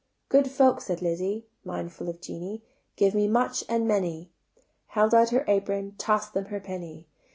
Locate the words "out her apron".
5.13-5.93